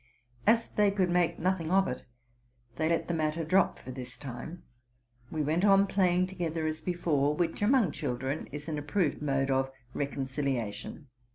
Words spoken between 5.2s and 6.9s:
we went on playing together as